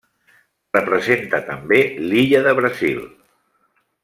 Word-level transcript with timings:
Representa 0.77 1.41
també 1.51 1.81
l'illa 2.09 2.43
de 2.51 2.57
Brasil. 2.61 3.07